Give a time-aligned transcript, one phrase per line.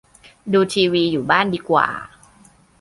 [0.53, 1.87] ดูทีวีอยู่บ้านดีกว่า